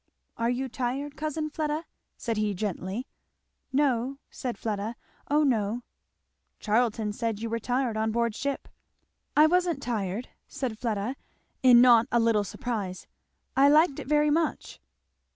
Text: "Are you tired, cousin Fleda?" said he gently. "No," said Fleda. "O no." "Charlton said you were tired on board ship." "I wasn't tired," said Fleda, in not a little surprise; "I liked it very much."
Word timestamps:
"Are 0.35 0.49
you 0.49 0.67
tired, 0.67 1.15
cousin 1.15 1.51
Fleda?" 1.51 1.85
said 2.17 2.37
he 2.37 2.55
gently. 2.55 3.05
"No," 3.71 4.17
said 4.31 4.57
Fleda. 4.57 4.95
"O 5.29 5.43
no." 5.43 5.83
"Charlton 6.59 7.13
said 7.13 7.39
you 7.39 7.51
were 7.51 7.59
tired 7.59 7.95
on 7.95 8.11
board 8.11 8.33
ship." 8.33 8.67
"I 9.37 9.45
wasn't 9.45 9.79
tired," 9.83 10.29
said 10.47 10.79
Fleda, 10.79 11.17
in 11.61 11.81
not 11.81 12.07
a 12.11 12.19
little 12.19 12.43
surprise; 12.43 13.05
"I 13.55 13.69
liked 13.69 13.99
it 13.99 14.07
very 14.07 14.31
much." 14.31 14.79